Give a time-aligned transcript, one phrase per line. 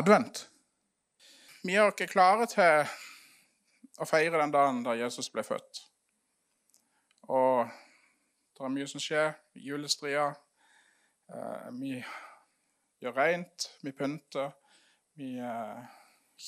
[0.00, 0.46] advent.
[1.62, 2.88] Vi er ikke klare til
[4.00, 5.82] å feire den dagen da Jesus ble født.
[7.28, 7.68] Og
[8.56, 9.34] det er mye som skjer.
[9.54, 10.30] Julestria.
[11.30, 11.98] Eh, vi
[13.00, 14.50] gjør rent, vi pynter.
[15.20, 15.78] Vi eh,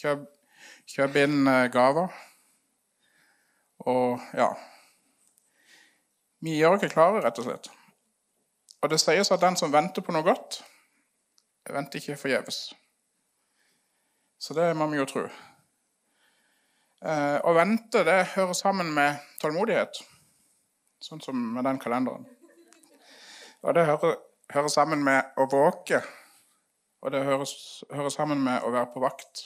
[0.01, 0.27] kjøper,
[0.95, 2.13] kjøper inn eh, gaver.
[3.83, 4.53] Og ja
[6.43, 7.71] Vi gjør ikke klare, rett og slett.
[8.83, 10.63] Og det sies at den som venter på noe godt,
[11.71, 12.65] venter ikke forgjeves.
[14.43, 15.21] Så det må vi jo tro.
[17.03, 20.01] Eh, å vente det hører sammen med tålmodighet,
[21.03, 22.25] sånn som med den kalenderen.
[23.63, 24.17] Og det hører,
[24.51, 26.01] hører sammen med å våke,
[27.03, 27.53] og det hører,
[27.95, 29.45] hører, sammen med å være på vakt.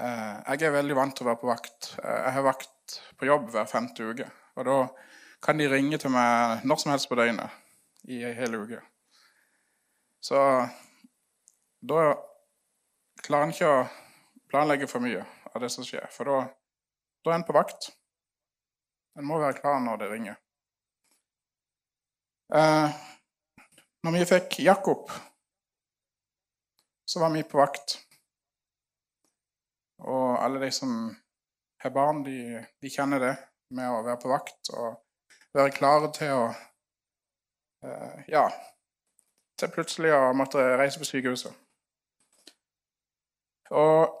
[0.00, 1.90] Eh, jeg er veldig vant til å være på vakt.
[2.00, 4.30] Eh, jeg har vakt på jobb hver femte uke.
[4.56, 4.78] Og da
[5.44, 8.80] kan de ringe til meg når som helst på døgnet i ei hel uke.
[10.24, 10.40] Så
[11.84, 12.06] da
[13.26, 13.84] klarer en ikke å
[14.50, 16.40] planlegge for mye av det som skjer, for da,
[17.24, 17.90] da er en på vakt.
[19.16, 20.36] En må være klar når det ringer.
[22.54, 22.98] Eh,
[24.06, 25.10] når vi fikk Jakob,
[27.06, 27.96] så var vi på vakt.
[30.06, 30.92] Og alle de som
[31.82, 33.34] har barn, de, de kjenner det
[33.74, 35.00] med å være på vakt og
[35.56, 36.46] være klare til å
[37.82, 38.46] eh, Ja,
[39.56, 41.65] til plutselig å måtte reise på sykehuset.
[43.70, 44.12] Og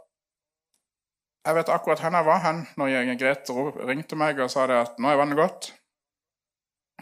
[1.46, 3.54] jeg vet akkurat hvor jeg var hen når jeg, Grete
[3.86, 5.68] ringte meg og sa det at nå er vannet gått.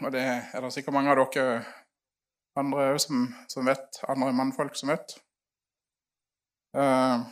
[0.03, 1.63] Og det er det sikkert mange av dere
[2.59, 5.17] andre som, som, vet, andre mannfolk som vet.
[6.75, 7.23] Uh,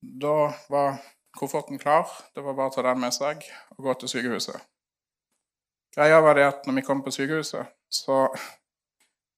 [0.00, 0.36] da
[0.72, 0.98] var
[1.38, 2.08] kofferten klar.
[2.34, 3.44] Det var bare å ta den med seg
[3.76, 4.58] og gå til sykehuset.
[5.92, 8.24] Greia var det at når vi kom på sykehuset, så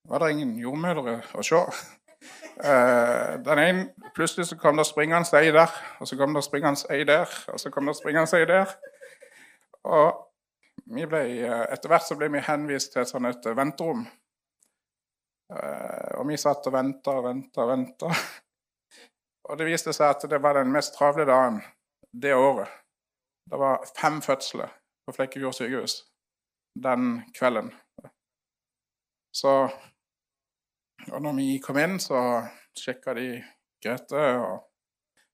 [0.08, 1.60] var det ingen jordmødre å se.
[2.54, 6.94] Uh, den ene, Plutselig så kom det springende ei der, og så kom det springende
[6.94, 8.76] ei der, og så kom det springende ei der.
[9.84, 10.20] Og
[10.94, 14.06] vi ble, uh, etter hvert så ble vi henvist til et sånt et venterom.
[15.52, 18.14] Uh, og vi satt og venta og venta og venta.
[19.44, 21.58] Og det viste seg at det var den mest travle dagen
[22.22, 22.70] det året.
[23.50, 24.70] Det var fem fødsler
[25.04, 25.98] på Flekkefjord sykehus
[26.82, 27.72] den kvelden.
[29.34, 29.68] Så
[31.12, 32.18] og når vi kom inn, så
[32.78, 33.28] sjekka de
[33.84, 34.62] Grete og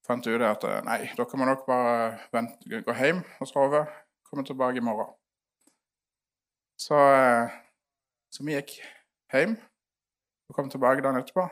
[0.06, 1.92] fant ut at nei, dere må nok bare
[2.34, 3.84] vente, gå hjem og sove.
[4.26, 5.10] Komme tilbake i morgen.
[6.78, 7.50] Så, eh,
[8.30, 8.76] så vi gikk
[9.34, 9.56] hjem
[10.48, 11.46] og kom tilbake dagen etterpå.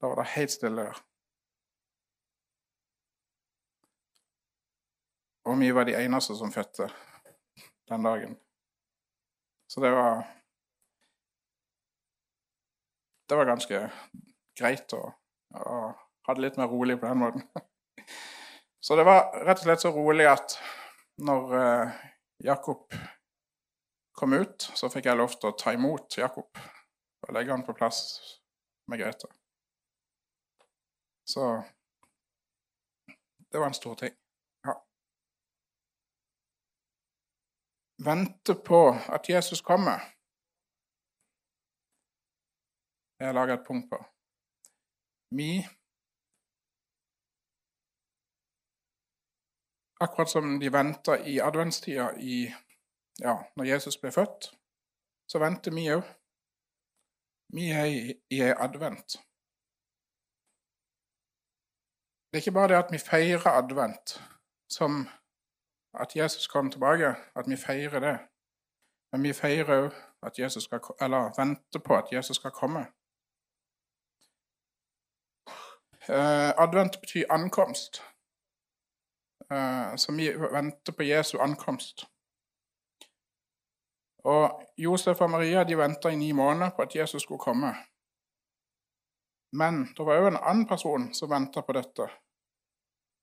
[0.00, 1.02] Da var det helt stille der.
[5.44, 6.88] Og vi var de eneste som fødte
[7.88, 8.36] den dagen.
[9.68, 10.24] Så det var
[13.28, 13.82] det var ganske
[14.58, 15.02] greit å,
[15.56, 15.76] å
[16.26, 17.46] ha det litt mer rolig på den måten.
[18.84, 20.56] Så det var rett og slett så rolig at
[21.22, 21.98] når eh,
[22.42, 22.96] Jakob
[24.18, 26.58] kom ut, så fikk jeg lov til å ta imot Jakob
[27.22, 28.00] og legge han på plass
[28.90, 29.30] med Grete.
[31.30, 31.62] Så
[33.52, 34.16] det var en stor ting.
[34.66, 34.74] Ja.
[38.02, 40.02] Vente på at Jesus kommer.
[43.22, 44.04] Jeg har laga et punkt på.
[45.30, 45.66] Vi
[50.00, 52.54] Akkurat som de venta i adventstida i,
[53.20, 54.48] ja, når Jesus ble født,
[55.30, 56.02] så venter vi òg.
[57.54, 58.00] Vi er i,
[58.34, 59.14] i advent.
[62.26, 64.16] Det er ikke bare det at vi feirer advent
[64.78, 65.06] som
[65.94, 68.16] at Jesus kom tilbake, at vi feirer det.
[69.12, 72.86] Men vi feirer òg at Jesus skal, eller venter på at Jesus skal komme.
[76.08, 78.02] Uh, advent betyr ankomst.
[79.52, 82.06] Uh, så vi venter på Jesu ankomst.
[84.24, 87.74] Og Josef og Maria de venta i ni måneder på at Jesus skulle komme.
[89.52, 92.08] Men det var òg en annen person som venta på dette.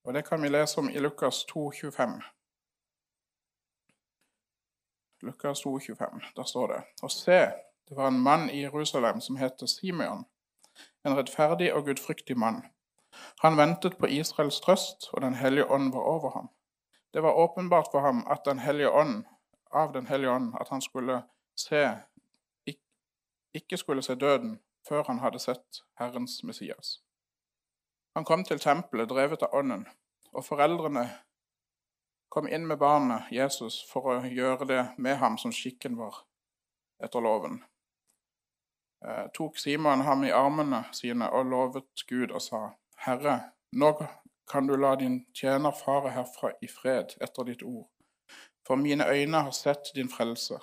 [0.03, 2.21] Og det kan vi lese om i Lukas 2, 25.
[5.21, 7.39] Lukas 2, 25, Der står det Og se,
[7.89, 10.25] det var en mann i Jerusalem som heter Simeon
[11.05, 12.63] en rettferdig og gudfryktig mann.
[13.41, 16.49] Han ventet på Israels trøst, og Den hellige ånd var over ham.
[17.13, 19.25] Det var åpenbart for ham at den hellige ånd,
[19.71, 21.21] av Den hellige ånd at han skulle
[21.55, 21.97] se,
[23.53, 27.01] ikke skulle se døden før han hadde sett Herrens Messias.
[28.15, 29.85] Han kom til tempelet drevet av Ånden,
[30.33, 31.09] og foreldrene
[32.29, 36.23] kom inn med barnet Jesus for å gjøre det med ham som skikken var
[37.03, 37.63] etter loven.
[39.05, 42.61] Eh, tok Simon ham i armene sine og lovet Gud og sa,
[43.05, 43.37] Herre,
[43.71, 43.93] nå
[44.49, 47.87] kan du la din tjener fare herfra i fred etter ditt ord,
[48.67, 50.59] for mine øyne har sett din frelse,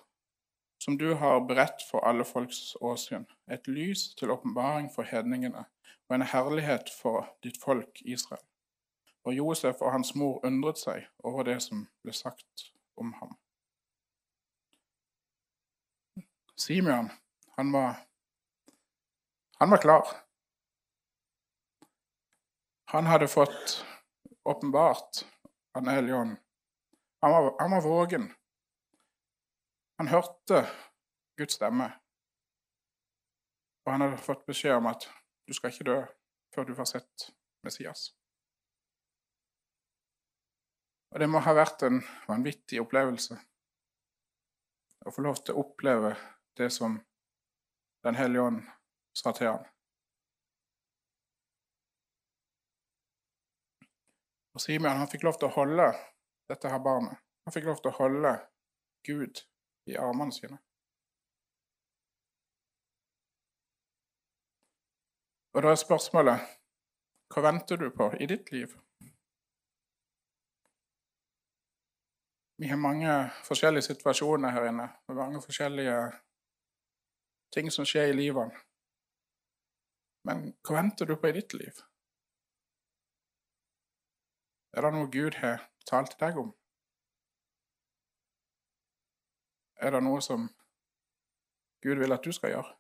[0.83, 5.65] som du har beredt for alle folks åsyn, et lys til åpenbaring for hedningene
[6.09, 8.43] og en herlighet for ditt folk Israel.
[9.25, 13.35] Og Josef og hans mor undret seg over det som ble sagt om ham.
[16.57, 17.11] Simeon,
[17.59, 18.06] han var,
[19.59, 20.07] han var klar.
[22.93, 23.85] Han hadde fått
[24.45, 25.25] åpenbart
[25.75, 26.37] av Den hellige ånd.
[27.21, 28.33] Han var, han var vågen.
[29.97, 30.67] Han hørte
[31.37, 31.93] Guds stemme.
[33.85, 35.09] Og han hadde fått beskjed om at
[35.47, 35.99] du skal ikke dø
[36.55, 37.29] før du har sett
[37.65, 38.11] Messias.
[41.15, 43.39] Og det må ha vært en vanvittig opplevelse
[45.07, 46.17] å få lov til å oppleve
[46.59, 47.01] det som
[48.07, 48.76] Den hellige ånd
[49.17, 49.65] sa til ham.
[54.57, 55.91] Og Simeon han fikk lov til å holde
[56.49, 57.19] dette her barnet.
[57.45, 58.33] Han fikk lov til å holde
[59.07, 59.43] Gud
[59.93, 60.59] i armene sine.
[65.57, 66.57] Og da er spørsmålet
[67.33, 68.73] hva venter du på i ditt liv?
[72.57, 73.13] Vi har mange
[73.45, 75.97] forskjellige situasjoner her inne, med mange forskjellige
[77.53, 78.53] ting som skjer i livet.
[80.27, 81.83] Men hva venter du på i ditt liv?
[84.77, 86.49] Er det noe Gud har talt til deg om?
[89.79, 90.49] Er det noe som
[91.85, 92.73] Gud vil at du skal gjøre?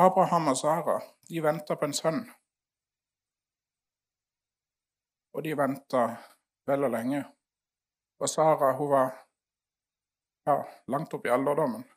[0.00, 0.98] Abraham og Sara
[1.30, 2.20] de venta på en sønn.
[5.32, 6.02] Og de venta
[6.68, 7.22] vel og lenge.
[8.20, 9.08] Og Sara hun var
[10.46, 10.60] ja,
[10.92, 11.88] langt opp i alderdommen.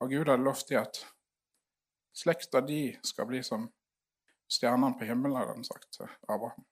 [0.00, 1.00] Og Gud hadde lovt dem at
[2.14, 3.66] slekta de skal bli som
[4.50, 6.66] stjernene på himmelen, hadde han sagt til Abraham.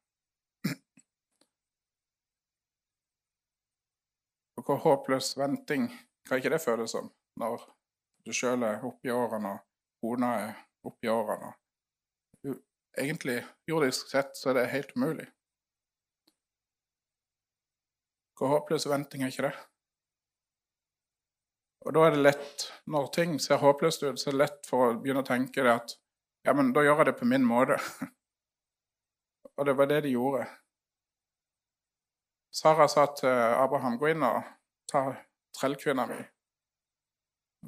[4.57, 5.91] Og hvor håpløs venting
[6.27, 7.67] kan ikke det føles som når
[8.27, 9.61] du sjøl er oppi årene og
[10.01, 10.53] kona er
[10.89, 11.53] oppi årene?
[12.97, 15.27] Egentlig, jordisk sett, så er det helt umulig.
[18.39, 19.57] Hvor håpløs venting er ikke det?
[21.87, 24.89] Og da er det lett, når ting ser håpløst ut, så er det lett for
[24.89, 25.95] å begynne å tenke det at
[26.47, 27.79] ja, men da gjør jeg det på min måte.
[29.57, 30.47] og det var det de gjorde.
[32.55, 34.43] Sara sa til Abraham gå inn og
[34.91, 35.05] ta
[35.59, 36.19] trellkvinna mi.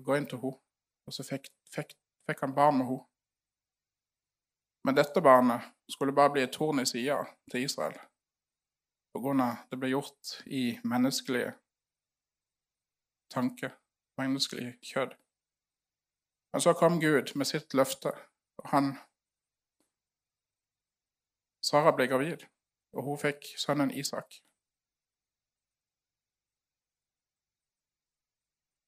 [0.02, 0.62] Gå inn til henne.
[1.08, 1.94] Og så fikk, fikk,
[2.28, 3.06] fikk han barn med henne.
[4.86, 7.18] Men dette barnet skulle bare bli et torn i sida
[7.50, 7.98] til Israel
[9.18, 11.50] på grunn av det ble gjort i menneskelige
[13.34, 13.72] tanker,
[14.18, 15.14] menneskelig kjød.
[16.52, 18.12] Men så kom Gud med sitt løfte,
[18.58, 18.96] og han
[21.62, 22.44] Sara ble gravid,
[22.92, 24.38] og hun fikk sønnen Isak.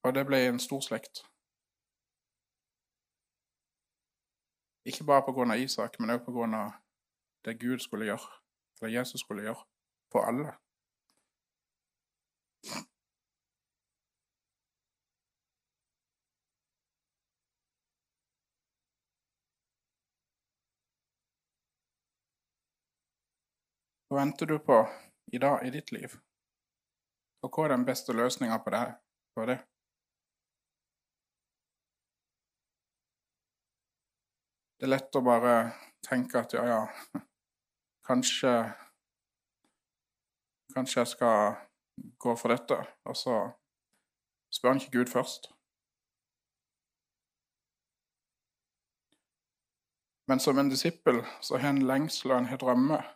[0.03, 1.25] Og det ble en stor slekt.
[4.89, 5.55] Ikke bare pga.
[5.55, 6.63] Isak, men også pga.
[7.45, 8.31] det Gud skulle gjøre,
[8.81, 9.65] eller Jesus skulle gjøre,
[10.13, 10.57] for alle.
[24.11, 24.77] Hva venter du på
[25.33, 26.17] i dag i ditt liv?
[27.47, 28.81] Og hva er den beste løsninga på det?
[29.39, 29.55] På det?
[34.75, 35.53] Det er lett å bare
[36.03, 36.81] tenke at ja, ja,
[38.11, 38.55] kanskje
[40.75, 41.55] Kanskje jeg skal
[42.23, 43.39] gå for dette, og så
[44.55, 45.49] spør han ikke Gud først.
[50.31, 53.09] Men som en disippel så har en lengsel og en har drømmer.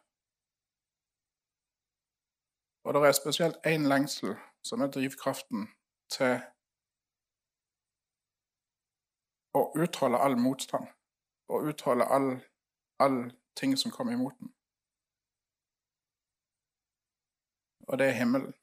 [2.85, 5.69] Og det er spesielt én lengsel som er drivkraften
[6.13, 6.35] til
[9.55, 10.91] å utholde all motstand
[11.49, 12.29] og utholde all,
[12.99, 13.19] all
[13.57, 14.53] ting som kommer imot den.
[17.89, 18.55] Og det er himmelen.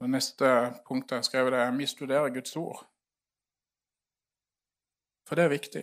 [0.00, 0.48] Det neste
[0.86, 2.84] punktet jeg skrev, det er vi studerer Guds ord.
[5.28, 5.82] For det er viktig.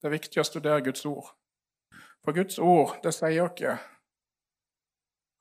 [0.00, 1.32] Det er viktig å studere Guds ord.
[2.24, 3.78] For Guds ord, det sier ikke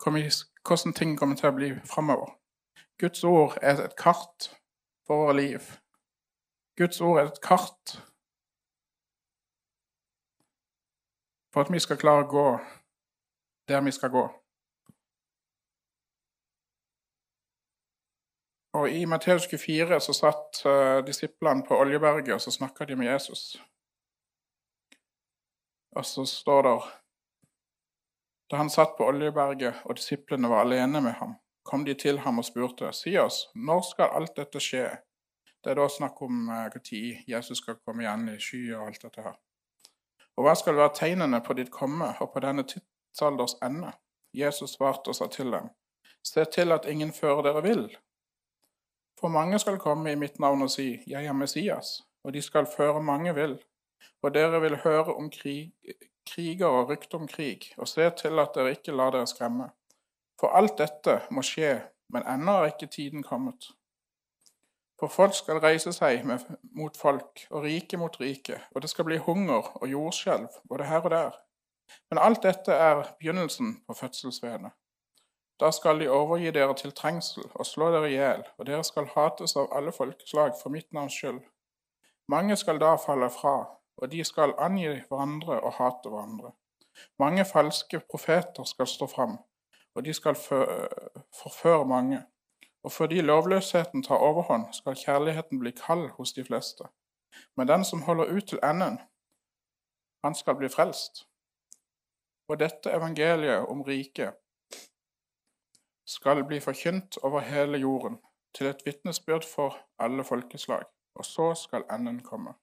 [0.04, 2.34] hvordan ting kommer til å bli framover.
[3.00, 4.50] Guds ord er et kart
[5.08, 5.70] for våre liv.
[6.76, 7.98] Guds ord er et kart
[11.54, 12.48] for at vi skal klare å gå
[13.72, 14.24] der vi skal gå.
[18.74, 23.54] Og I Matteus 24 så satt uh, disiplene på Oljeberget og så snakka med Jesus.
[25.96, 26.76] Og så står det
[28.52, 31.36] Da han satt på Oljeberget og disiplene var alene med ham,
[31.66, 34.90] kom de til ham og spurte, Si oss, når skal alt dette skje?
[35.64, 39.02] Det er da snakk om når uh, Jesus skal komme igjen i sky og alt
[39.02, 39.38] dette her.
[40.38, 43.94] Og hva skal være tegnene på ditt komme og på denne tidsalders ende?
[44.34, 45.70] Jesus svarte og sa til dem,
[46.24, 47.98] Se til at ingen fører dere vill.
[49.20, 52.68] For mange skal komme i mitt navn og si, Jeg er Messias, og de skal
[52.78, 53.58] føre mange vill.
[54.22, 55.74] Og dere vil høre om krig,
[56.30, 59.70] kriger og rykter om krig, og se til at dere ikke lar dere skremme.
[60.40, 63.72] For alt dette må skje, men ennå er ikke tiden kommet.
[65.00, 66.46] For folk skal reise seg med,
[66.76, 71.04] mot folk, og rike mot rike, og det skal bli hunger og jordskjelv både her
[71.04, 71.42] og der.
[72.10, 74.72] Men alt dette er begynnelsen på fødselsvedene.
[75.60, 79.10] Da skal de overgi dere til trengsel og slå dere i hjel, og dere skal
[79.16, 81.42] hates av alle folkeslag for mitt navns skyld.
[82.28, 83.58] Mange skal da falle fra,
[83.98, 86.52] og de skal angi hverandre og hate hverandre.
[87.20, 89.38] Mange falske profeter skal stå fram,
[89.96, 92.24] og de skal forføre mange.
[92.84, 96.84] Og fordi lovløsheten tar overhånd, skal kjærligheten bli kald hos de fleste.
[97.56, 99.00] Men den som holder ut til enden,
[100.24, 101.28] han skal bli frelst.
[102.48, 104.36] Og dette evangeliet om riket
[106.06, 108.20] skal bli forkynt over hele jorden,
[108.56, 110.84] til et vitnesbyrd for alle folkeslag,
[111.16, 112.54] og så skal enden komme.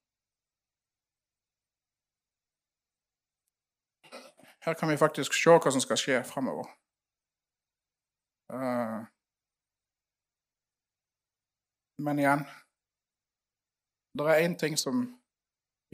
[4.65, 6.69] Her kan vi faktisk se hva som skal skje framover.
[8.51, 9.07] Uh,
[12.05, 12.41] men igjen
[14.19, 15.05] Det er én ting som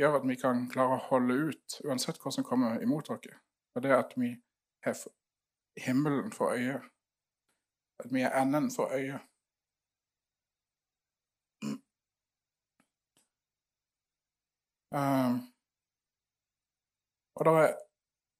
[0.01, 3.29] gjør at vi kan klare å holde ut uansett hva som kommer imot oss,
[3.75, 4.31] og det er at vi
[4.85, 4.97] har
[5.85, 6.81] himmelen for øye.
[8.01, 9.21] At vi har enden for øye.
[14.97, 15.37] Uh,
[17.37, 17.86] og det er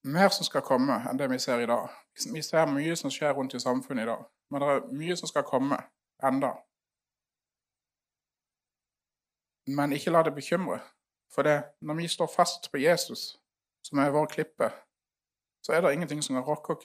[0.07, 1.89] mer som skal komme enn det vi ser i dag.
[2.33, 5.29] Vi ser mye som skjer rundt i samfunnet i dag, men det er mye som
[5.29, 5.77] skal komme
[6.23, 6.53] enda.
[9.67, 10.79] Men ikke la det bekymre,
[11.33, 13.35] for det, når vi står fast på Jesus,
[13.83, 14.71] som er vår klippe,
[15.63, 16.83] så er det ingenting som kan rokke oss.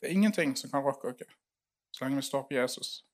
[0.00, 1.34] Det er ingenting som kan rokke oss
[1.94, 3.04] så lenge vi står på Jesus.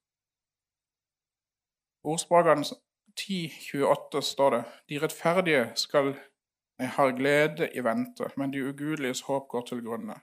[2.04, 2.64] Ordspråkene
[3.20, 6.14] 10.28 står det de rettferdige skal
[6.80, 10.16] jeg har glede i vente, men de ugudeliges håp går til grunne.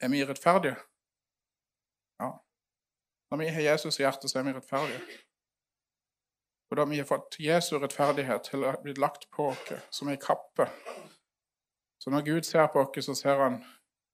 [0.00, 0.76] Er vi rettferdige?
[2.20, 2.30] Ja.
[3.30, 5.00] Når vi har Jesus i hjertet, så er vi rettferdige.
[6.70, 10.18] Og da vi har fått Jesu rettferdighet til å bli lagt på oss som ei
[10.20, 10.66] kappe
[12.02, 13.62] Så når Gud ser på oss, så ser han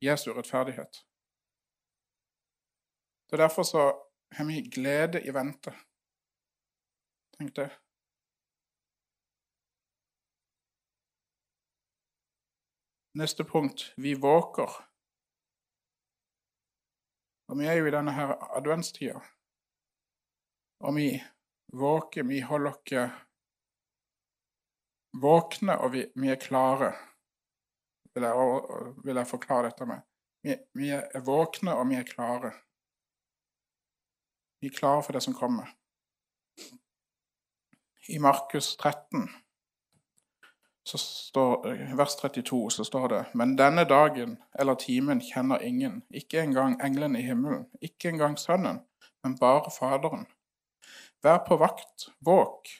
[0.04, 1.00] Jesu rettferdighet.
[3.30, 3.82] Så Derfor så
[4.36, 5.72] har vi glede i vente.
[7.38, 7.70] Tenk det.
[13.12, 14.70] Neste punkt vi våker.
[17.50, 19.18] Og vi er jo i denne her adventstida.
[20.80, 21.08] Og vi
[21.72, 23.10] våker, vi holder oss
[25.22, 26.92] våkne, og vi, vi, er klare.
[28.14, 30.06] Vil jeg, vil jeg forklare dette med.
[30.42, 32.52] Vi, vi, er våkne, og vi er klare.
[34.62, 35.74] Vi er klare for det som kommer.
[38.08, 39.49] I Markus 13 så
[40.98, 46.78] står, vers 32 så står det Men denne dagen eller timen kjenner ingen, ikke engang
[46.84, 48.80] englene i himmelen, ikke engang Sønnen,
[49.24, 50.26] men bare Faderen.
[51.22, 52.70] Vær på vakt, våk,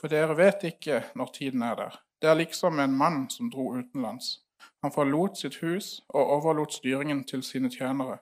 [0.00, 1.98] for dere vet ikke når tiden er der.
[2.22, 4.44] Det er liksom en mann som dro utenlands.
[4.82, 8.20] Han forlot sitt hus og overlot styringen til sine tjenere,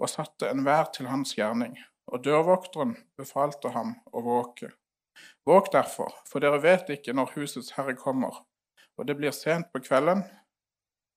[0.00, 1.78] og satte enhver til hans gjerning.
[2.10, 4.72] Og dørvokteren befalte ham å våke.
[5.46, 8.42] Våg derfor, for dere vet ikke når husets herre kommer,
[9.00, 10.20] og det blir sent på kvelden,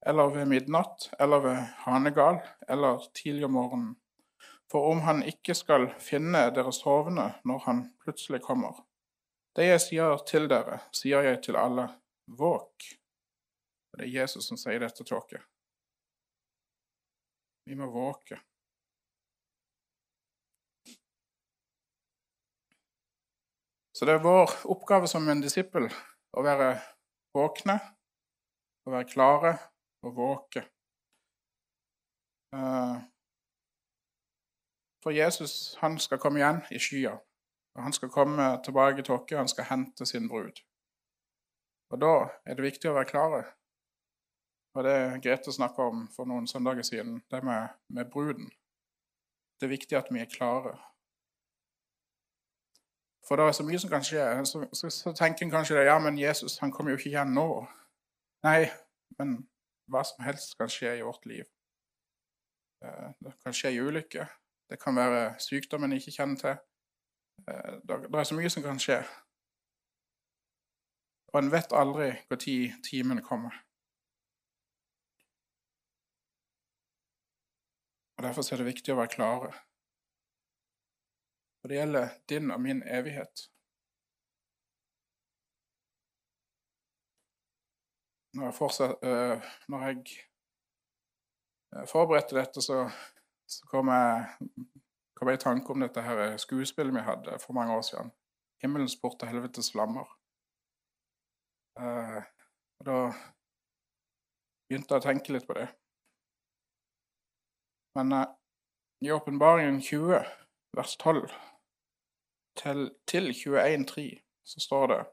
[0.08, 2.40] eller ved midnatt, eller ved hanegal,
[2.72, 3.90] eller tidlig om morgenen.
[4.72, 8.80] For om han ikke skal finne dere sovende når han plutselig kommer.
[9.56, 11.90] Det jeg sier til dere, sier jeg til alle,
[12.26, 12.88] våk.
[13.92, 15.36] Og det er Jesus som sier dette til oss.
[17.68, 18.40] Vi må våke.
[23.94, 25.92] Så det er vår oppgave som en disippel
[26.34, 26.74] å være
[27.34, 27.80] våkne,
[28.86, 29.54] å være klare
[30.04, 30.66] og våke.
[32.54, 32.98] Eh,
[35.04, 37.18] for Jesus han skal komme igjen i skya.
[37.76, 40.62] og Han skal komme tilbake til oss, han skal hente sin brud.
[41.92, 42.14] Og da
[42.46, 43.44] er det viktig å være klare.
[44.74, 48.50] Og det Grete snakka om for noen søndager siden, det med, med bruden.
[49.60, 50.74] Det er viktig at vi er klare.
[53.28, 54.24] For det er så mye som kan skje.
[54.46, 57.32] Så, så, så tenker en kanskje det, ja, men Jesus han kommer jo ikke igjen
[57.36, 57.48] nå.
[58.44, 58.68] Nei,
[59.20, 59.38] men
[59.92, 61.46] hva som helst kan skje i vårt liv.
[62.84, 64.28] Eh, det kan skje i ulykker.
[64.70, 66.58] Det kan være sykdom en ikke kjenner til.
[67.48, 69.00] Eh, det er så mye som kan skje.
[71.34, 72.42] Og en vet aldri når
[72.90, 73.56] timen kommer.
[78.18, 79.54] Og Derfor er det viktig å være klare.
[81.64, 83.50] Og det gjelder din og min evighet.
[88.34, 92.90] Når jeg, fortsatt, uh, når jeg forberedte dette, så,
[93.48, 94.26] så kom, jeg,
[95.16, 98.12] kom, jeg, i tanke om dette her skuespillet vi hadde for mange år siden.
[98.60, 100.12] 'Himmelens port og helvetes flammer'.
[101.80, 102.22] Uh,
[102.80, 102.98] og da
[104.68, 105.70] begynte jeg å tenke litt på det.
[107.96, 108.12] Men
[109.06, 110.26] i Åpenbaringen 20,
[110.76, 111.53] vers 12
[112.56, 115.04] til, til 21.3, så står det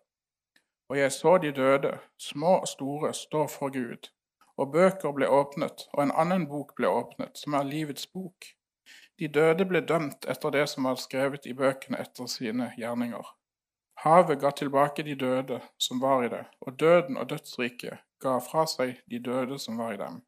[0.89, 4.11] Og jeg så de døde, små og store, stå for Gud.
[4.57, 8.51] Og bøker ble åpnet, og en annen bok ble åpnet, som er livets bok.
[9.19, 13.37] De døde ble dømt etter det som var skrevet i bøkene etter sine gjerninger.
[14.05, 18.67] Havet ga tilbake de døde som var i det, og døden og dødsriket ga fra
[18.67, 20.21] seg de døde som var i dem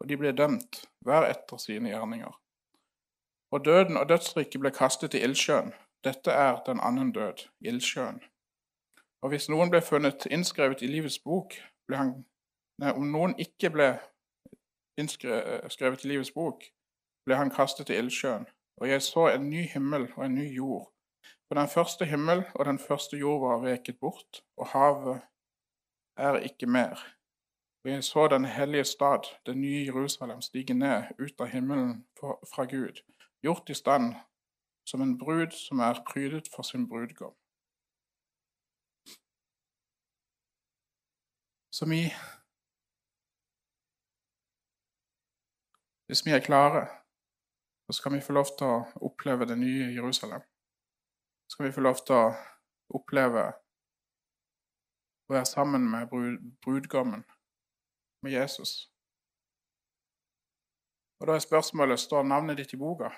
[0.00, 2.32] og de ble dømt, hver etter sine gjerninger.
[3.50, 5.72] Og døden og dødsriket ble kastet i ildsjøen.
[6.04, 8.20] Dette er den annen død, ildsjøen.
[9.22, 11.56] Og hvis noen ble funnet innskrevet i livets bok,
[11.88, 12.12] ble han
[12.80, 13.86] Nei, om noen ikke ble
[14.96, 16.62] innskrevet i livets bok,
[17.28, 18.46] ble han kastet i ildsjøen.
[18.80, 20.86] Og jeg så en ny himmel og en ny jord.
[21.48, 25.20] For den første himmel og den første jord var veket bort, og havet
[26.16, 27.04] er ikke mer.
[27.84, 32.64] Og jeg så den hellige stad, det nye Jerusalem, stige ned ut av himmelen fra
[32.64, 33.04] Gud,
[33.44, 34.14] gjort i stand
[34.84, 37.34] som en brud som er prydet for sin brudgom.
[41.70, 42.02] Så vi
[46.06, 46.86] Hvis vi er klare,
[47.86, 50.42] så skal vi få lov til å oppleve det nye Jerusalem.
[51.46, 52.32] Så skal vi få lov til å
[52.98, 53.44] oppleve
[55.28, 56.10] å være sammen med
[56.64, 57.22] brudgommen
[58.22, 58.90] med Jesus.
[61.20, 63.14] Og Da er spørsmålet står navnet ditt i boka.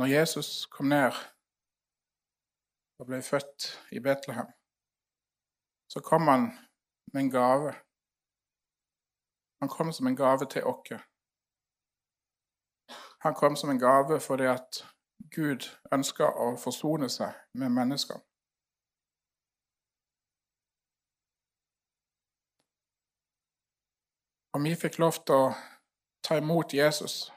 [0.00, 1.12] Når Jesus kom ned
[2.98, 4.46] og ble født i Betlehem,
[5.92, 6.40] så kom han
[7.12, 7.72] med en gave.
[9.60, 11.02] Han kom som en gave til oss.
[13.24, 14.80] Han kom som en gave fordi at
[15.36, 18.16] Gud ønska å forsone seg med mennesker.
[24.54, 25.52] Og vi fikk lov til å
[26.24, 27.28] ta imot Jesus.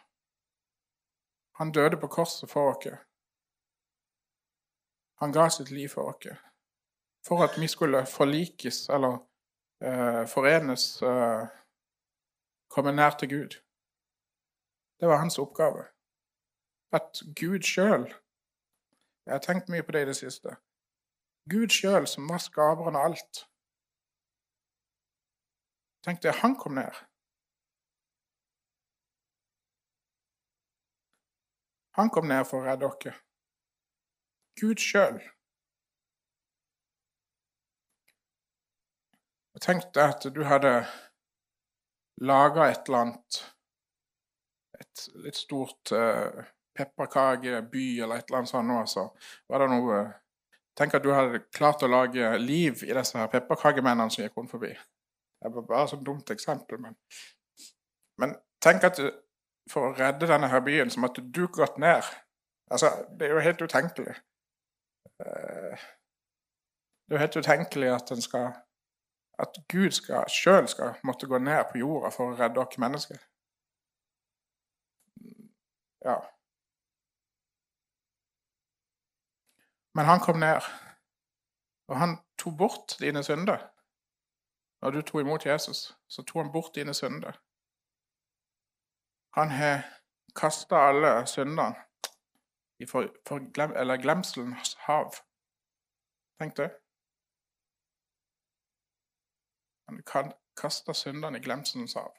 [1.60, 2.88] Han døde på korset for oss.
[5.22, 6.28] Han ga sitt liv for oss.
[7.28, 9.22] For at vi skulle forlikes eller
[9.86, 11.48] uh, forenes, uh,
[12.70, 13.60] komme nær til Gud.
[15.00, 15.86] Det var hans oppgave
[16.94, 18.06] at Gud sjøl
[19.26, 20.58] Jeg har tenkt mye på det i det siste.
[21.50, 23.46] Gud sjøl, som var skaperen av alt.
[26.04, 26.98] Tenk deg, han kom ned.
[31.98, 33.16] Han kom ned for å redde dere.
[34.60, 35.20] Gud sjøl.
[39.64, 40.74] Tenk deg at du hadde
[42.26, 43.44] laga et eller annet
[44.82, 46.42] Et litt stort uh,
[46.76, 48.68] pepperkakeby eller et eller annet sånt.
[48.68, 49.06] Nå, så
[49.48, 50.02] var det noe
[50.74, 54.50] Tenk at du hadde klart å lage liv i disse her pepperkakemennene som gikk rundt
[54.50, 54.72] forbi.
[54.74, 56.98] Det var bare et sånt dumt eksempel, men
[58.18, 59.00] Men tenk at
[59.72, 62.04] for å redde denne her byen, så måtte du gått ned.
[62.72, 64.16] Altså, det er jo helt utenkelig.
[65.24, 65.86] Eh,
[67.04, 68.52] det er jo helt utenkelig at skal
[69.42, 69.92] at Gud
[70.30, 73.18] sjøl skal måtte gå ned på jorda for å redde oss mennesker.
[76.06, 76.20] Ja.
[79.98, 80.62] Men han kom ned,
[81.90, 83.70] og han tok bort dine synder.
[84.82, 87.38] Når du tok imot Jesus, så tok han bort dine synder.
[89.36, 89.84] Han har
[90.36, 91.76] kasta alle syndene
[92.80, 95.14] i for, for glem, eller glemselens hav.
[96.40, 96.70] Tenk det.
[99.90, 102.14] Han kan kaste syndene i glemselens hav.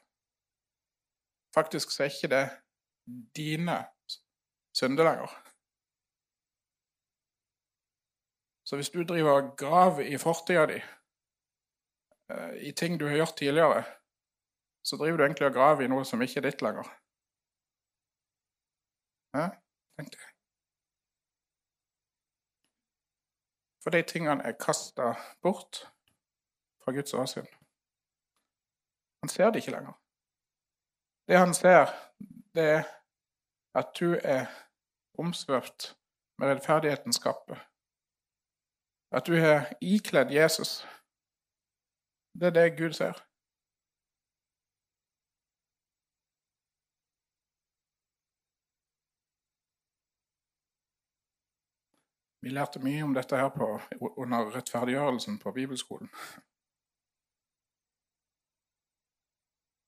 [1.55, 2.45] Faktisk så er ikke det
[3.35, 3.77] dine
[4.75, 5.31] synder lenger.
[8.65, 10.81] Så hvis du driver og graver i fortida di,
[12.33, 13.83] eh, i ting du har gjort tidligere,
[14.83, 17.04] så driver du egentlig og graver i noe som ikke er ditt lenger.
[19.35, 19.43] Hæ?
[19.95, 20.23] Tenk det.
[23.83, 25.05] For de tingene er kasta
[25.43, 25.73] bort
[26.81, 27.49] fra Guds åsyn.
[29.21, 29.93] Han ser det ikke lenger.
[31.27, 31.83] Det han ser,
[32.55, 32.83] det er
[33.79, 34.45] at du er
[35.21, 35.81] omsvøpt
[36.37, 37.55] med rettferdighetens kappe.
[39.17, 40.71] At du har ikledd Jesus.
[42.39, 43.15] Det er det Gud ser.
[52.45, 53.65] Vi lærte mye om dette her på,
[54.21, 56.11] under rettferdiggjørelsen på bibelskolen.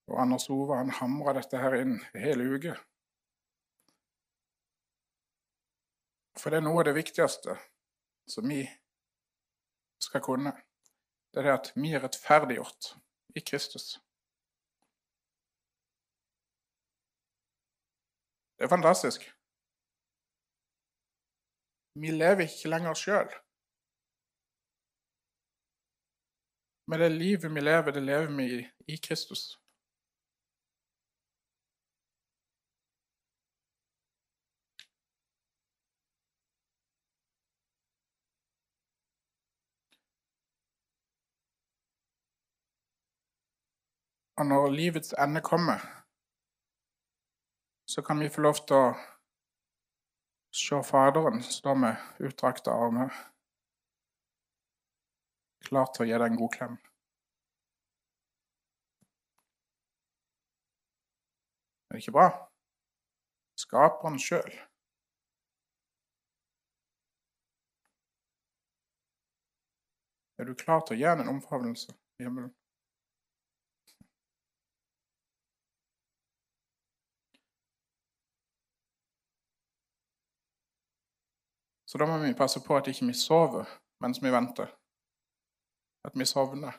[0.08, 2.74] Og Anders Ove han hamra dette her inn hele uke.
[6.42, 7.60] For det er noe av det viktigste
[8.26, 8.64] som vi
[10.10, 10.58] skal kunne.
[11.30, 12.96] Det er det at vi er rettferdiggjort
[13.38, 14.00] i Kristus.
[18.58, 19.37] Det er fantastisk.
[22.02, 23.30] Vi lever ikke lenger sjøl.
[26.88, 28.60] Men det livet vi lever, det lever vi i,
[28.94, 29.58] i Kristus.
[44.38, 45.80] Og når livets ende kommer,
[47.88, 49.17] så kan vi få lov til å
[50.58, 53.14] se Faderen stå med utdrakte armer,
[55.68, 56.78] klar til å gi deg en god klem.
[61.88, 62.28] Er det ikke bra?
[63.62, 64.50] Skaperen sjøl.
[70.38, 72.57] Er du klar til å gi ham en omfavnelse i himmelen?
[81.88, 83.66] Så da må vi passe på at ikke vi sover
[84.04, 84.74] mens vi venter.
[86.04, 86.76] At vi sovner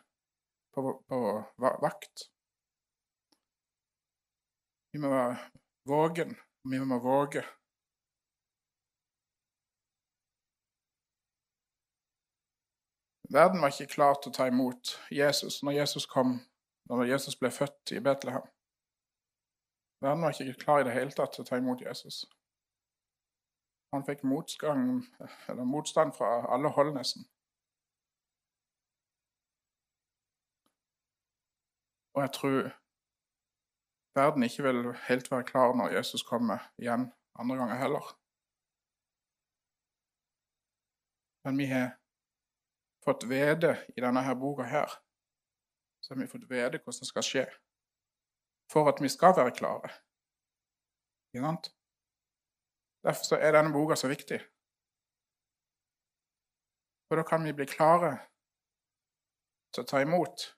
[0.74, 1.18] på, på
[1.82, 2.28] vakt.
[4.92, 5.38] Vi må være
[5.88, 6.36] vågen.
[6.64, 7.42] og Vi må våge.
[13.30, 16.38] Verden var ikke klar til å ta imot Jesus når Jesus kom,
[16.88, 18.46] når Jesus ble født i Betlehem.
[20.00, 22.22] Verden var ikke klar i det hele tatt til å ta imot Jesus.
[23.92, 25.06] Han fikk motstand,
[25.64, 27.24] motstand fra alle hold, nesten.
[32.14, 32.58] Og jeg tror
[34.18, 38.04] verden ikke vil helt være klar når Jesus kommer igjen andre ganger heller.
[41.44, 41.88] Men vi har
[43.04, 44.90] fått vite i denne her boka her,
[46.02, 47.46] så har vi fått vite hvordan det skal skje,
[48.72, 49.94] for at vi skal være klare.
[51.32, 51.77] Ikke sant?
[53.06, 54.40] Derfor er denne boka så viktig.
[57.08, 58.18] For da kan vi bli klare
[59.72, 60.48] til å ta imot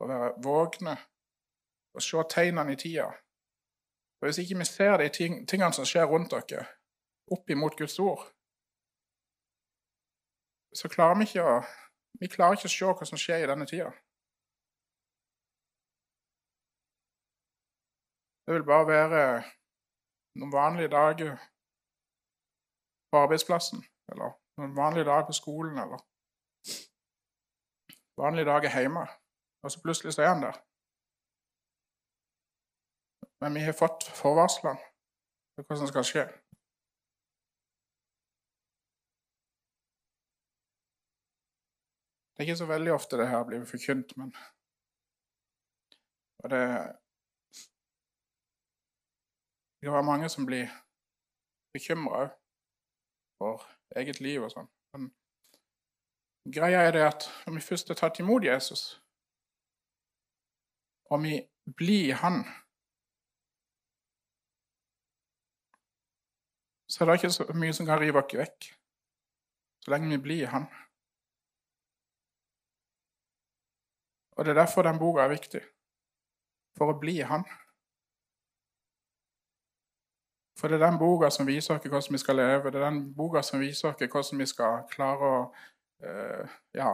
[0.00, 0.96] og være vågne
[1.94, 3.10] og se tegnene i tida.
[4.18, 5.08] For Hvis ikke vi ser de
[5.48, 6.66] tingene som skjer rundt dere,
[7.32, 8.24] opp imot Guds ord,
[10.76, 11.60] så klarer vi ikke å
[12.20, 13.90] vi klarer ikke å se hva som skjer i denne tida.
[18.44, 19.22] Det vil bare være
[20.40, 21.36] noen vanlige dager
[23.10, 26.00] på arbeidsplassen, eller noen vanlige dager på skolen, eller
[28.20, 29.06] vanlige dager hjemme,
[29.62, 30.60] og så plutselig så er han der.
[33.40, 34.80] Men vi har fått forvarslene
[35.60, 36.24] om hva som skal skje.
[42.32, 44.32] Det er ikke så veldig ofte det her blir forkynt, men
[46.40, 46.64] Og det
[49.86, 50.68] kan være mange som blir
[51.72, 52.28] bekymra
[53.38, 53.64] for
[53.96, 54.68] eget liv og sånn.
[54.92, 55.06] Men
[56.52, 58.82] greia er det at når vi først har tatt imot Jesus,
[61.10, 61.40] og vi
[61.76, 62.44] blir Han,
[66.90, 68.70] så er det ikke så mye som kan rive oss vekk,
[69.80, 70.68] så lenge vi blir Han.
[74.36, 75.60] Og det er derfor den boka er viktig.
[76.78, 77.44] For å bli Han.
[80.60, 82.70] For det er den boka som viser oss hvordan vi skal leve.
[82.70, 85.38] Det er den boka som viser oss hvordan vi skal klare å
[86.04, 86.90] uh, Ja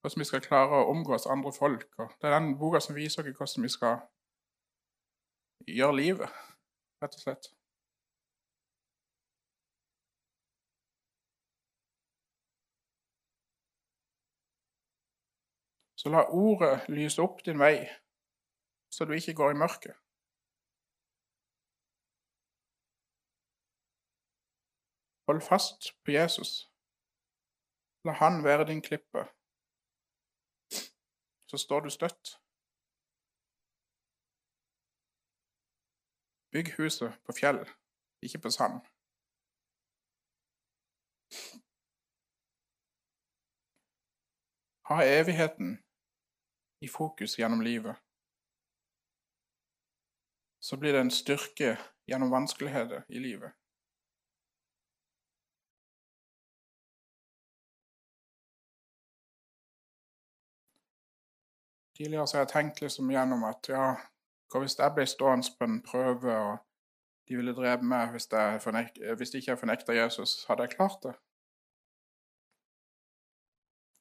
[0.00, 1.90] Hvordan vi skal klare å omgås andre folk.
[1.98, 3.98] Og det er den boka som viser oss hvordan vi skal
[5.66, 6.40] gjøre livet,
[7.02, 7.50] rett og slett.
[15.96, 17.80] Så la ordet lyse opp din vei,
[18.94, 20.05] så du ikke går i mørket.
[25.26, 26.70] Hold fast på Jesus.
[28.04, 29.24] La han være din klippe.
[31.46, 32.38] Så står du støtt.
[36.52, 37.58] Bygg huset på fjell,
[38.22, 38.80] ikke på sand.
[44.88, 45.84] Ha evigheten
[46.80, 47.96] i fokus gjennom livet.
[50.60, 53.52] Så blir det en styrke gjennom vanskeligheter i livet.
[61.96, 63.84] Tidligere har jeg tenkt liksom gjennom at ja,
[64.52, 66.58] hva hvis jeg ble stående på en prøve, og
[67.28, 70.44] de ville drepe meg hvis, jeg fornek hvis ikke jeg fornekta Jesus?
[70.48, 71.14] Hadde jeg klart det?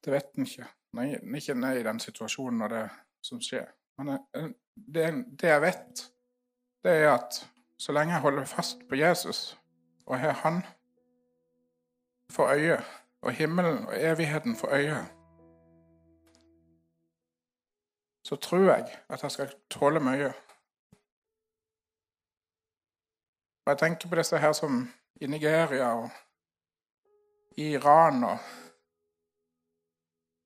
[0.06, 0.68] Det vet en ikke.
[0.96, 1.08] Nei,
[1.40, 2.84] ikke ned i den situasjonen og det
[3.26, 3.72] som skjer.
[3.98, 5.08] Men eh, det,
[5.40, 6.04] det, jeg vet,
[6.84, 7.40] det er at
[7.80, 9.58] så lenge jeg holder fast på Jesus
[10.06, 10.62] og har Han
[12.30, 12.78] for øye,
[13.22, 15.06] og himmelen og evigheten for øye,
[18.26, 20.34] så tror jeg at jeg skal tåle mye.
[23.66, 26.10] Og Jeg tenker på disse her som i Nigeria og
[27.58, 28.38] i Iran og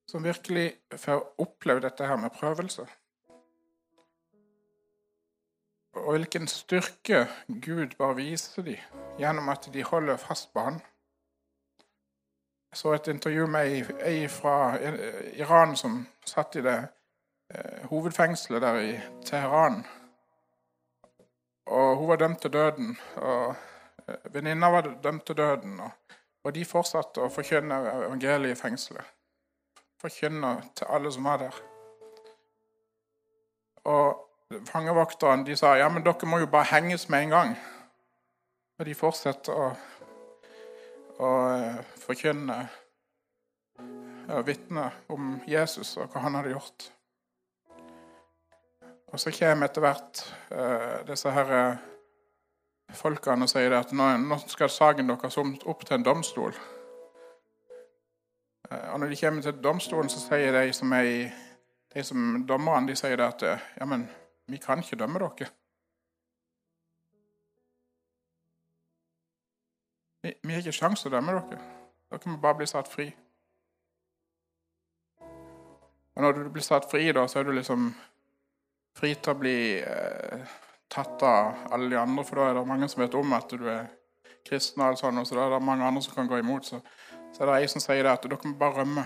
[0.10, 2.88] som virkelig får oppleve dette her med prøvelse.
[5.94, 8.78] Og hvilken styrke Gud bare viser dem
[9.20, 10.82] gjennom at de holder fast på Han.
[12.72, 14.78] Jeg så et intervju med ei fra
[15.34, 16.88] Iran som satt i det
[17.90, 19.86] hovedfengselet der i Teheran.
[21.66, 22.98] Og hun var dømt til døden.
[23.16, 23.56] og
[24.08, 25.82] eh, Venninna var dømt til døden.
[26.44, 29.06] Og de fortsatte å forkynne evangeliet i fengselet.
[30.02, 31.60] Forkynne til alle som var der.
[33.84, 34.26] Og
[34.66, 37.56] fangevokterne de sa ja, men dere må jo bare henges med en gang.
[38.80, 39.72] Og de fortsetter å,
[41.20, 42.62] å eh, forkynne
[44.30, 46.90] og vitne om Jesus og hva han hadde gjort.
[49.10, 50.22] Og så kommer etter hvert
[50.54, 51.78] uh, disse her uh,
[52.94, 56.54] folkene og sier at nå, nå skal saken deres opp til en domstol.
[58.70, 61.22] Uh, og når de kommer til domstolen, så sier de som er i
[61.90, 64.06] de som dommerne de sier at ja, men
[64.46, 65.50] vi kan ikke dømme dere.
[70.22, 71.60] Vi, vi har ikke sjanse til å dømme dere.
[72.14, 73.08] Dere må bare bli satt fri.
[76.20, 77.90] Og når du blir satt fri, da, så er du liksom
[79.00, 80.58] fri til å bli eh,
[80.92, 83.66] tatt av alle de andre, for da er det mange som vet om at du
[83.70, 83.88] er
[84.48, 86.68] kristen, og sånt, og så da er det mange andre som kan gå imot.
[86.68, 86.82] Så,
[87.34, 89.06] så er det ei som sier det at dere må bare rømme.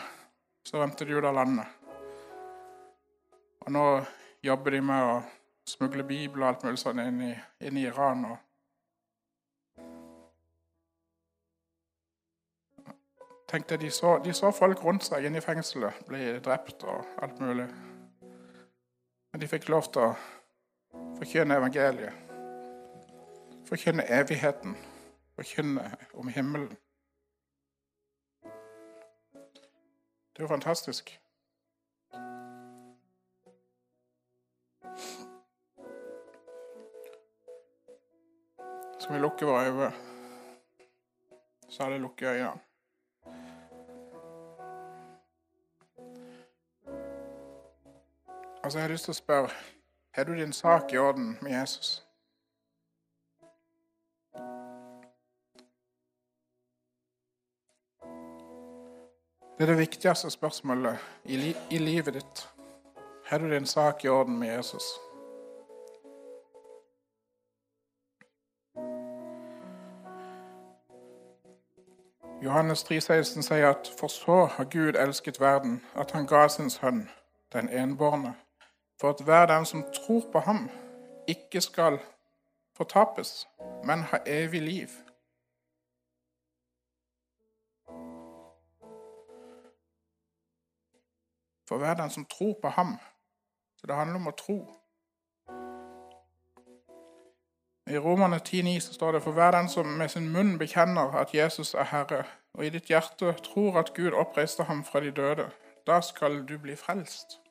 [0.64, 1.68] Så rømte de ut av landet.
[3.64, 3.86] Og nå
[4.44, 5.20] jobber de med å
[5.68, 8.26] smugle Bibel og alt mulig sånn inn inn i Iran.
[8.32, 8.42] og
[13.54, 17.42] tenkte de så, de så folk rundt seg inne i fengselet bli drept og alt
[17.44, 17.68] mulig.
[19.34, 20.10] Men de fikk lov til å
[21.18, 22.14] forkynne evangeliet.
[23.66, 24.76] Forkynne evigheten.
[25.34, 26.68] Forkynne om himmelen.
[30.34, 31.10] Det er jo fantastisk.
[39.00, 39.90] Skal vi lukke våre øyne?
[41.70, 42.73] Så lukke lukker
[48.76, 48.82] øynene.
[48.82, 49.50] har jeg lyst til å spørre
[50.16, 52.04] Har du din sak i orden med Jesus?
[59.58, 62.50] Det er det viktigste spørsmålet i, li i livet ditt.
[63.26, 64.84] Har du din sak i orden med Jesus?
[72.44, 77.10] Johannes 3,16 sier at for så har Gud elsket verden, at han ga sin sønn,
[77.54, 78.34] den enbårne,
[79.04, 80.70] for at hver den som tror på ham,
[81.28, 82.00] ikke skal
[82.78, 83.48] fortapes,
[83.84, 84.88] men ha evig liv.
[91.68, 92.98] For hver den som tror på ham.
[93.78, 94.58] Så det handler om å tro.
[97.88, 101.74] I Romerne 10,9 står det for hver den som med sin munn bekjenner at Jesus
[101.74, 105.52] er Herre, og i ditt hjerte tror at Gud oppreiste ham fra de døde,
[105.88, 107.43] da skal du bli frelst.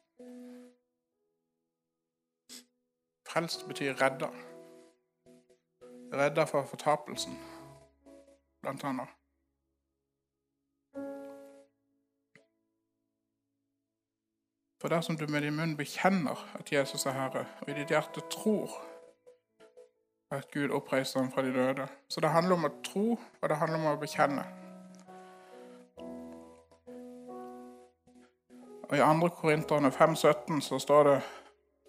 [3.33, 4.29] Frelst betyr redda.
[6.13, 7.33] redda fra fortapelsen,
[8.61, 9.09] blant annet.
[14.81, 18.21] For dersom du med din munn bekjenner at Jesus er Herre, og i ditt hjerte
[18.31, 18.69] tror
[20.31, 23.57] at Gud oppreiste ham fra de døde Så det handler om å tro, og det
[23.57, 24.45] handler om å bekjenne.
[28.91, 29.29] Og I 2.
[29.29, 31.21] Korinterne 5,17 så står det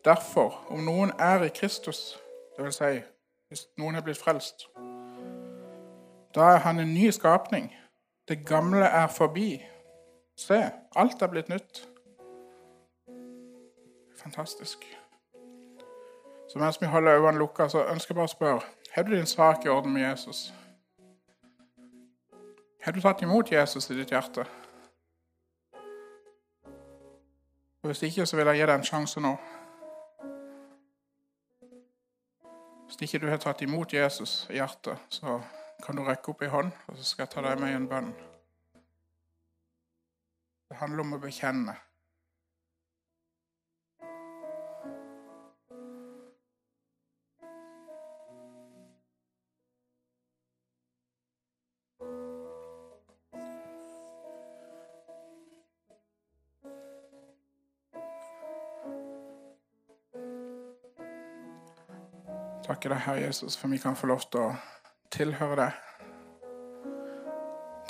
[0.06, 2.20] derfor, om noen er i Kristus,
[2.58, 2.76] dvs.
[2.76, 3.02] Si,
[3.48, 4.68] hvis noen er blitt frelst,
[6.36, 7.74] da er han en ny skapning.
[8.28, 9.62] Det gamle er forbi.
[10.38, 11.88] Se, alt er blitt nytt.
[14.18, 14.86] Fantastisk.
[16.50, 18.62] Så mens vi holder øynene lukka, så ønsker jeg bare å spørre
[18.94, 20.54] Har du din sak i orden med Jesus?
[22.84, 24.46] Har du tatt imot Jesus i ditt hjerte?
[27.84, 29.38] Og Hvis ikke, så vil jeg gi deg en sjanse nå.
[32.94, 35.40] Hvis ikke du har tatt imot Jesus i hjertet, så
[35.84, 37.88] kan du rekke opp ei hånd, og så skal jeg ta deg med i en
[37.90, 38.12] bønn.
[40.70, 41.74] Det handler om å bekjenne.
[62.94, 64.54] Deg, Herre Jesus, for vi kan få lov til å
[65.14, 65.72] tilhøre deg.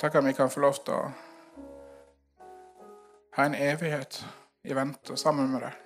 [0.00, 1.04] Takk at vi kan få lov til å
[3.36, 4.20] ha en evighet
[4.64, 5.80] i vente sammen med deg.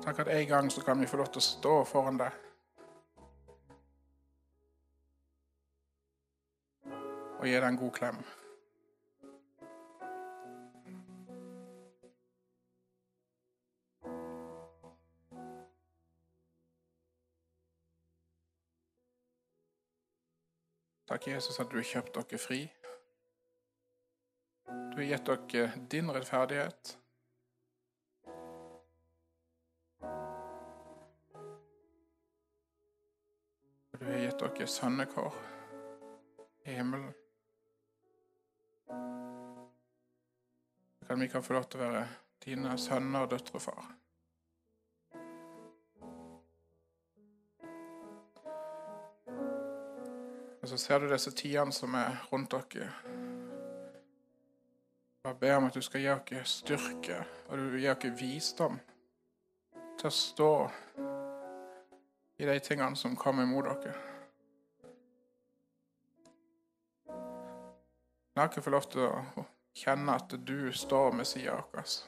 [0.00, 2.32] Takk at en gang så kan vi få lov til å stå foran deg.
[7.40, 8.22] Og gi deg en god klem.
[21.10, 22.58] Takk, Jesus, at du har kjøpt dere fri.
[24.92, 26.92] Du har gitt dere din rettferdighet.
[33.96, 35.40] Du har gitt dere sønnekår
[36.70, 37.10] i himmelen.
[41.08, 42.06] Kan vi kan få lov til å være
[42.46, 43.99] dine sønner og døtre, far.
[50.70, 52.90] Så ser du disse tidene som er rundt dere.
[55.24, 57.16] Bare ber om at du skal gi oss styrke,
[57.48, 58.78] og du gir gi oss visdom
[59.98, 60.52] til å stå
[62.40, 63.96] i de tingene som kommer imot dere.
[68.38, 69.44] La oss få lov til å
[69.76, 71.98] kjenne at du står med sida av oss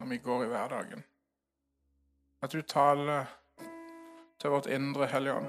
[0.00, 1.04] når vi går i hverdagen.
[2.42, 3.28] At du taler
[4.40, 5.44] til vårt indre Hellige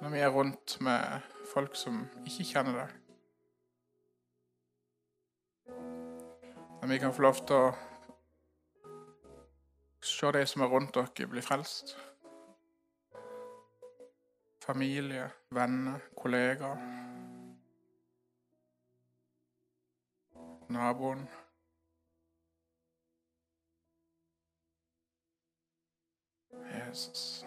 [0.00, 2.94] når vi er rundt med folk som ikke kjenner deg.
[6.80, 7.68] Når vi kan få lov til å
[10.04, 11.94] se de som er rundt dere, bli frelst.
[14.64, 16.82] Familie, venner, kollegaer.
[20.68, 21.28] Naboen.
[26.74, 27.44] Jesus.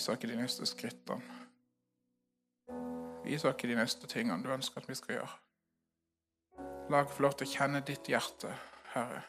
[0.00, 1.22] Vis oss de neste skrittene.
[3.24, 5.34] Vis oss de neste tingene du ønsker at vi skal gjøre.
[6.88, 8.54] La oss få lov til å kjenne ditt hjerte,
[8.94, 9.20] Herre.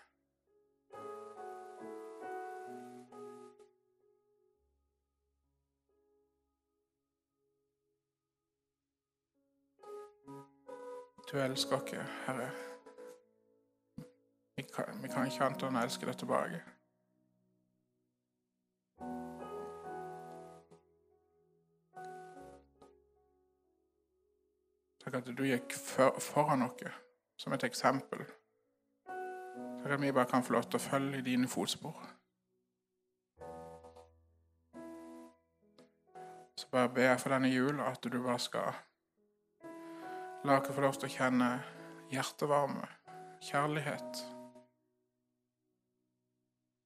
[11.27, 12.51] Du elsker oss, Herre.
[14.55, 16.63] Vi kan, vi kan ikke annet enn å elske deg tilbake.
[25.11, 26.85] Takk at du gikk for, foran oss
[27.35, 28.21] som et eksempel.
[29.03, 31.97] Takk at vi bare kan få lov til å følge i dine fotspor.
[36.55, 38.79] Så bare ber jeg for denne jula at du bare skal
[40.47, 41.49] la oss få lov til å kjenne
[42.13, 42.87] hjertevarme,
[43.51, 44.25] kjærlighet.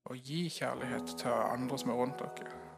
[0.09, 2.74] Og gi kjærlighet til andre som er rundt dere.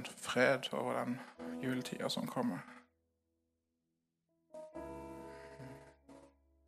[0.00, 1.20] en fred over den
[1.62, 2.58] juletida som kommer.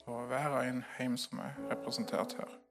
[0.06, 2.61] Og hver og en heim som er representert her.